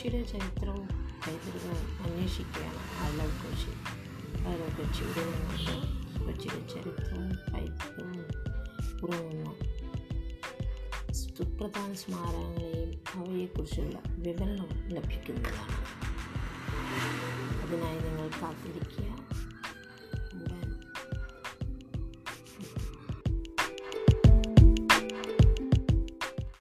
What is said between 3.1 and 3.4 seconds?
love